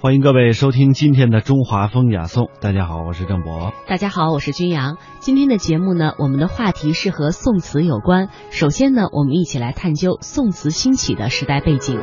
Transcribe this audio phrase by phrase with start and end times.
[0.00, 2.50] 欢迎各位收听今天的中华风雅颂。
[2.60, 3.72] 大家好，我是郑博。
[3.88, 4.96] 大家好，我是君阳。
[5.18, 8.28] 今天的节目呢，我们的话题是和宋词有关。
[8.52, 11.98] 首先呢，我们一起来探究宋词兴起的时代背景。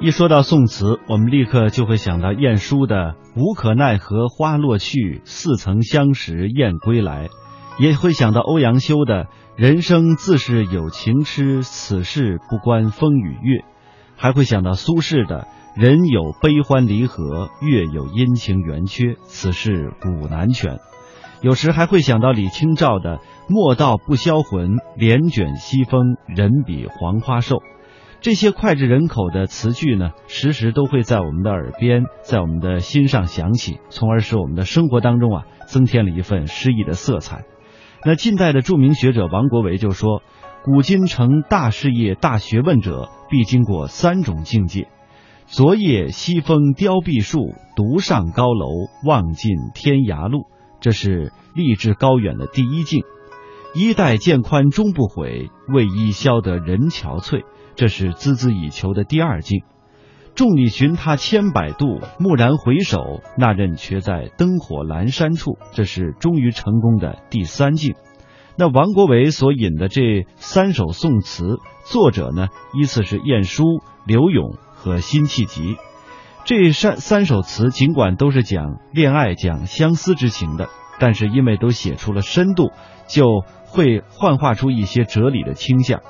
[0.00, 7.28] 一说到宋词，我们立刻就会想到晏殊的“无可奈何花落去，似曾相识燕归来”，
[7.78, 13.64] 也会想到欧阳修的“人生自是有情痴，此事不关风与月”。
[14.20, 20.78] 还会想到苏轼的“人有悲欢离合，月有阴晴圆缺，此事古难全”。
[21.40, 27.62] 有时还会想到李清照的“莫道不销魂，帘卷西风，人比黄花瘦”。
[28.20, 37.46] 这些脍炙人口的词句呢，时时都会在我们的耳边，在我们的心上响起，从而使我们的生活当中啊，增添了一份诗意的色彩。
[38.04, 40.22] 那近代的著名学者王国维就说。
[40.62, 44.88] 古今成大事业、大学问者，必经过三种境界：
[45.46, 48.68] 昨夜西风凋碧树，独上高楼，
[49.06, 50.42] 望尽天涯路。
[50.78, 53.04] 这是立志高远的第一境。
[53.74, 57.44] 衣带渐宽终不悔，为伊消得人憔悴。
[57.74, 59.62] 这是孜孜以求的第二境。
[60.34, 65.56] 众里寻他千百度，蓦然回首，那人却在灯火阑珊处。
[65.72, 67.94] 这是终于成功的第三境。
[68.56, 73.64] 那王国维所引的这三首宋词，作者呢依次是晏殊、
[74.06, 75.76] 柳永和辛弃疾。
[76.44, 82.70] 这三三首词尽管都是讲恋爱、讲相思之情的，但是因为都写出了深度，
[83.06, 86.00] 就会幻化出一些哲理的倾向。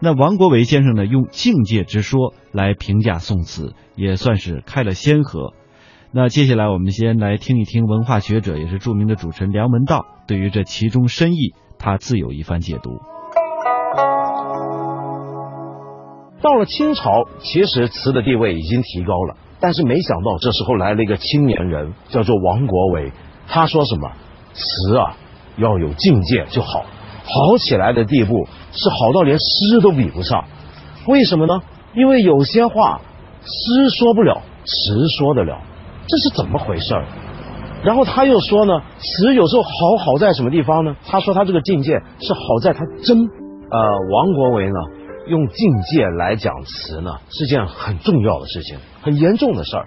[0.00, 5.52] 那王国维先生呢，用境界之说来评价宋词，也算是开了先河。
[6.12, 11.52] 那接下来我们先来听一听文化学者，也是著名的主持人梁文道对于这其中深意。
[11.80, 13.00] 他自有一番解读。
[16.42, 23.12] 到了清朝，其实词的地位已经提高了，但是没想到这时候来了一个青年人，叫做王国维。
[23.48, 24.10] 他说什么？
[24.52, 25.16] 词啊，
[25.56, 30.44] 要有境界就好，好起来的地步是好到连诗都比不上。
[31.06, 31.62] 为什么呢？
[31.94, 33.00] 因为有些话
[33.42, 35.58] 诗说不了，词说得了，
[36.06, 37.04] 这是怎么回事儿？
[37.82, 40.96] 然后他又说呢，词有时候好好在什么地方呢？
[41.06, 43.28] 他说他这个境界是好在他真。
[43.72, 43.78] 呃，
[44.10, 44.74] 王国维呢，
[45.28, 49.86] 用境界来讲词呢，是件很重要的事情，很严重的事儿。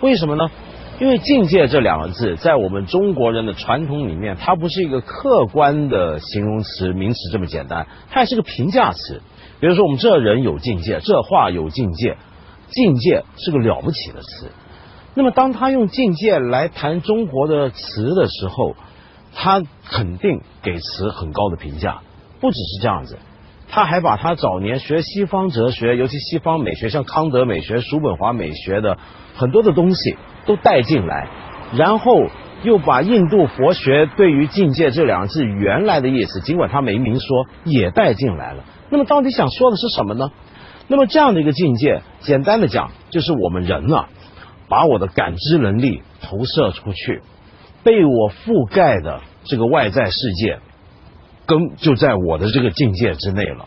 [0.00, 0.50] 为什么呢？
[0.98, 9.20] 因为境界这两个字，在我们中国人的传统里面，它不是一个客观的形容词、名词这么简单，它也是个评价词。
[9.60, 12.16] 比如说，我们这人有境界，这话有境界，
[12.70, 14.50] 境界是个了不起的词。
[15.18, 18.76] 那么，当他用境界来谈中国的词的时候，
[19.34, 22.02] 他肯定给词很高的评价。
[22.38, 23.18] 不只是这样子，
[23.68, 28.96] 他还把他早年学西方哲学，尤其西方美学，像康德美学、叔本华美学的
[29.34, 31.28] 很多的东西都带进来，
[31.74, 32.28] 然后
[32.62, 38.62] 又把印度佛学对于境界这两个字原来的意思，尽管他没明说，也带进来了。
[38.88, 40.30] 那么，到底想说的是什么呢？
[40.86, 44.08] 那么，这样的一个境界，简单的讲，就是我们人啊。
[44.68, 47.22] 把我的感知能力投射出去，
[47.82, 50.58] 被我覆盖的这个外在世界，
[51.46, 53.66] 根就在我的这个境界之内了。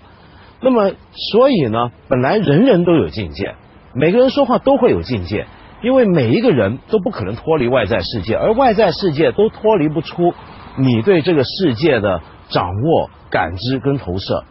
[0.62, 0.92] 那么，
[1.32, 3.56] 所以呢，本来人人都有境界，
[3.94, 5.48] 每个人说话都会有境界，
[5.82, 10.34] 因为每一个人都不可能脱离外在世界，而外在世界都脱离不出
[10.78, 14.44] 你对这个世界的掌握、感知跟投射。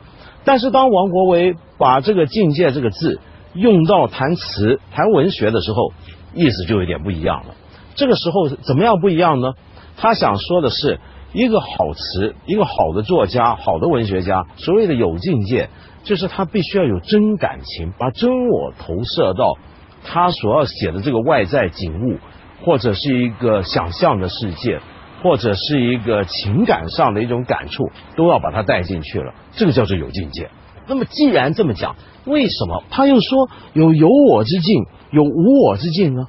[0.44, 3.20] 但是，当王国维把这个境界这个字
[3.54, 5.92] 用到谈词、谈文学的时候，
[6.34, 7.54] 意思就有点不一样了。
[7.94, 9.52] 这个时候怎么样不一样呢？
[9.96, 11.00] 他想说的是，
[11.32, 15.68] 一个好词，一个好的作家，好的文学家，所谓的有境界，
[16.04, 19.58] 就是他必须要有真感情，把真我投射到
[20.04, 22.18] 他所要写的这个外在景物，
[22.64, 24.80] 或者是一个想象的世界，
[25.22, 29.34] 或者是一个情感上的一种感触，都要把它带进去了。
[29.52, 30.48] 这个叫做有境界。
[30.90, 31.94] 那么既然这么讲，
[32.26, 34.86] 为什么他又说有有我之境？
[35.12, 36.26] 有无我之境呢？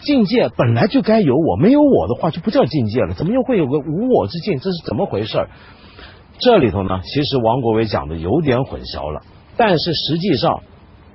[0.00, 3.14] 境界本来就该有我，没有我的话就不叫境界了。
[3.14, 4.58] 怎么又会有个无我之境？
[4.58, 5.46] 这是怎么回事？
[6.40, 9.20] 这里头呢，其实王国维讲的有点混淆了，
[9.56, 10.60] 但是实际上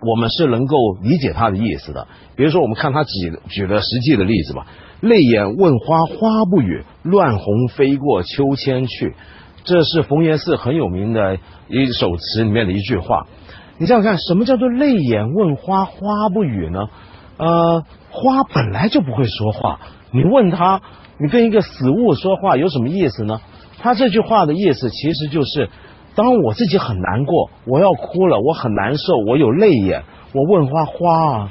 [0.02, 2.08] 我们是能够理解他的意思的。
[2.38, 3.10] 比如说，我们看他举
[3.50, 4.68] 举的实际的例子吧
[5.02, 9.16] ：“泪眼问花花不语，乱红飞过秋千去。”
[9.66, 13.26] 这是冯延巳很有名的一首词里面的一句话。
[13.80, 16.88] 你想想看，什么叫做泪眼问花花不语呢？
[17.38, 19.80] 呃，花本来就不会说话，
[20.12, 20.82] 你问他，
[21.20, 23.42] 你跟一个死物说话有什么意思呢？
[23.80, 25.70] 他这句话的意思其实就是，
[26.16, 30.04] 当我自己很难过，我要哭了，我很难受，我有泪眼，
[30.34, 31.50] 我问花花啊，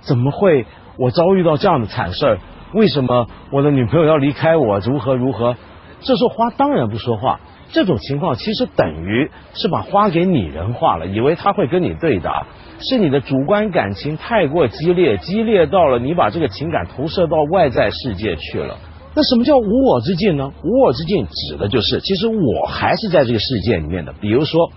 [0.00, 0.66] 怎么会
[0.98, 2.38] 我遭遇到这样的惨事儿？
[2.74, 4.80] 为什么我的女朋友要离开我？
[4.80, 5.54] 如何如何？
[6.00, 7.38] 这时候花当然不说话。
[7.72, 12.46] 这种情况其实等于是把花给拟人化了，以为他会跟你对答，
[12.78, 18.76] 是你的主观感情太过激烈，激烈到了你把这个情感投射到外在世界去了。
[19.14, 20.52] 那什么叫无我之境呢？
[20.62, 24.14] 无我之境指的就是，其实我还是在这个世界里面的。
[24.20, 24.70] 比如说，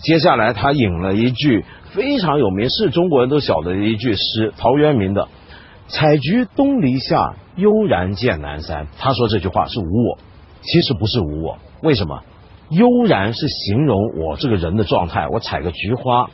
[0.00, 5.28] 接下来他引了一句非常有名，是中国人都晓得的一句诗，陶渊明的
[5.88, 8.86] “采菊东篱下，悠然见南山”。
[8.98, 10.18] 他说这句话是无我，
[10.62, 11.58] 其实不是无我。
[11.84, 12.22] 为什么？
[12.70, 15.28] 悠然是形容我这个人的状态。
[15.28, 16.30] 我采个菊花，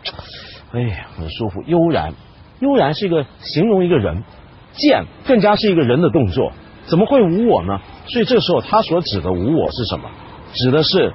[0.70, 1.60] 哎呀，很舒服。
[1.66, 2.14] 悠然，
[2.60, 4.22] 悠然是一个形容一个人，
[4.72, 6.52] 剑更加是一个人的动作。
[6.86, 7.80] 怎么会无我呢？
[8.06, 10.08] 所以这时候他所指的无我是什么？
[10.54, 11.12] 指的是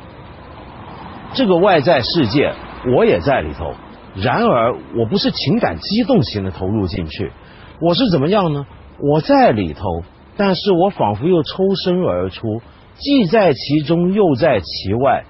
[1.33, 2.53] 这个外在世界，
[2.93, 3.73] 我也在里头。
[4.15, 7.31] 然而我不是情感激动型的投入进去，
[7.79, 8.65] 我是怎么样呢？
[8.99, 10.03] 我在里头，
[10.35, 12.61] 但是我仿佛又抽身而出，
[12.97, 15.23] 既在其中又在其外。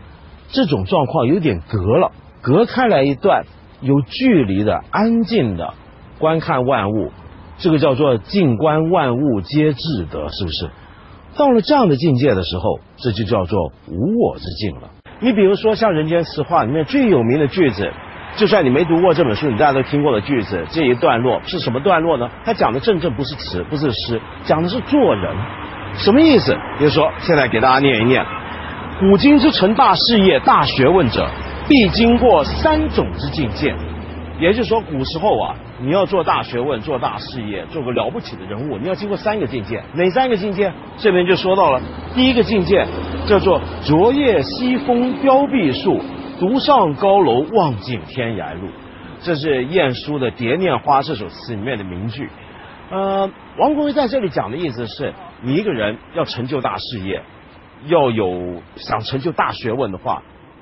[0.50, 3.45] 这种状况有点隔了，隔开来一段，
[3.81, 5.73] 有距离的、安静的
[6.19, 7.12] 观看万物。
[7.57, 10.69] 这个叫做静观万物皆至德，是不是？
[11.35, 14.91] 到了这样的境界的时候，这就叫做无我之境了。
[15.19, 17.91] 你比如说像《人间词话》里面最有名的句子，
[18.38, 22.29] 就算你没读过这本书，你大家都听过的句子，这一段落是什么段落呢？
[22.45, 25.35] 它讲的正正不是词，不是诗，讲的是做人。
[25.97, 26.53] 什么意思？
[26.77, 28.25] 比如说，现在给大家念一念：
[29.00, 31.27] 古今之成大事业、大学问者，
[31.68, 33.74] 必经过三种之境界。
[34.39, 35.56] 也就是说，古时候啊。
[35.77, 39.83] 你要做大学问、做大事业、做个了不起的人物，你要经过三个境界。
[39.94, 40.71] 哪三个境界？
[40.95, 41.81] 这边就说到了。
[42.15, 42.88] 第一个境界
[43.27, 46.01] 叫做“昨夜西风凋碧树，
[46.39, 48.69] 独上高楼望尽天涯路”。
[49.19, 52.30] 这是晏殊的《蝶恋花》这首词里面的名句。
[52.91, 57.23] 呃，王国维在这里讲的意思是，你一个人要成就大事业，
[57.87, 60.21] 要有想成就大学问的话，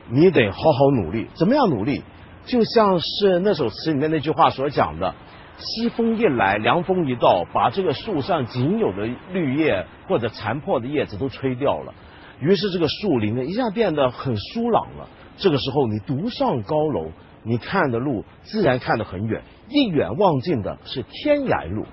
[0.10, 1.28] 你得好好努力。
[1.36, 2.02] 怎么样努力？
[2.46, 5.16] 就像是那首词里面那句话所讲的
[5.60, 11.94] ：“西风一来，凉风一到，把这个树上仅有的绿叶或者残破的叶子都吹掉了。
[12.40, 15.10] 于是这个树林呢，一下变得很疏朗了。
[15.36, 17.12] 这个时候，你独上高楼，
[17.44, 21.86] 你看的路自然看得很远，一眼望尽的是天涯路。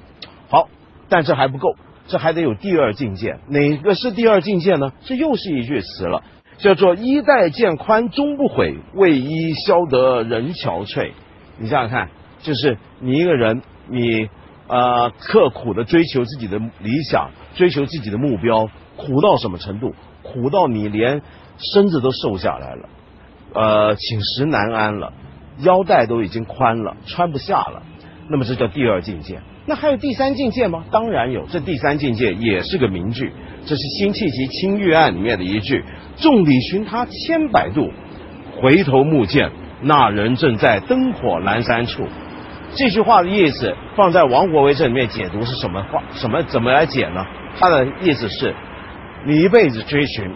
[0.51, 0.69] 好，
[1.09, 1.77] 但这还不够，
[2.09, 3.39] 这还得有第二境界。
[3.49, 4.93] 哪个是第二境界呢？
[5.05, 6.23] 这又是一句词了。”
[6.59, 11.13] 叫做衣带渐宽终不悔，为伊消得人憔悴。
[11.57, 12.11] 你想想看，
[12.43, 14.29] 就是你一个人，你
[14.67, 18.69] 呃刻苦的追求自己的理想，追求自己的目标，
[18.99, 19.95] 苦到什么程度？
[20.23, 21.23] 苦到你连
[21.57, 22.89] 身子都瘦下来了，
[23.55, 25.15] 呃寝食难安了，
[25.61, 27.83] 腰带都已经宽了，穿不下了。
[28.29, 29.41] 那么这叫第二境界。
[29.67, 30.85] 那还有第三境界吗？
[30.91, 33.33] 当然有，这第三境界也是个名句，
[33.67, 35.85] 这是辛弃疾《青玉案》里面的一句。
[36.17, 37.91] 众里寻他千百度，
[38.57, 39.51] 回头目见
[39.83, 42.07] 那人正在灯火阑珊处。
[42.75, 46.03] 这句话的意思放在王国维这里面解读是什么话？
[46.15, 47.25] 什么怎么来解呢？
[47.59, 48.55] 他的意思是，
[49.27, 50.31] 你一辈子追寻，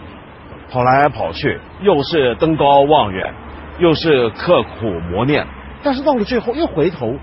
[0.69, 3.33] 跑来跑去，又是登高望远，
[3.79, 5.45] 又是刻苦磨练，
[5.81, 7.15] 但是到了最后又回头，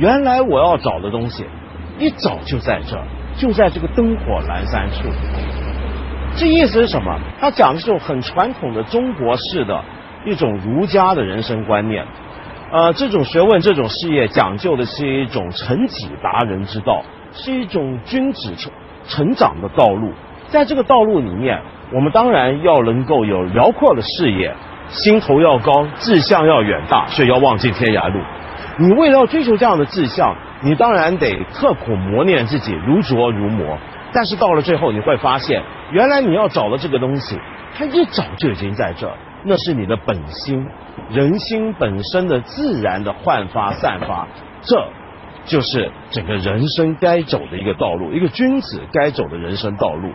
[0.00, 1.44] 原来我要找的东西，
[1.98, 3.04] 一找就在这儿，
[3.36, 5.10] 就在这个灯火阑珊处。
[6.38, 7.20] 这意思是什么？
[7.38, 9.84] 他讲的是很传统的中国式的
[10.24, 12.06] 一种儒家的人生观念。
[12.72, 17.02] 呃，这种学问、这种事业讲究的是一种成己达人之道，
[17.34, 18.72] 是一种君子成
[19.06, 20.14] 成长的道路。
[20.48, 21.60] 在这个道路里面，
[21.92, 24.54] 我们当然要能够有辽阔的视野，
[24.88, 28.18] 心头要高，志向要远大，所以要望尽天涯路。
[28.80, 33.76] 你为了要追求这样的志向，你当然得刻苦磨练自己，如琢如磨。
[34.10, 37.38] 但是到了最后，你会发现，原来你要找的这个东西，
[37.76, 39.12] 它一早就已经在这儿，
[39.44, 40.66] 那是你的本心，
[41.10, 44.26] 人心本身的自然的焕发散发，
[44.62, 44.88] 这
[45.44, 50.10] 就是整个人生该走的一个道路，一个君子该走的人生道路。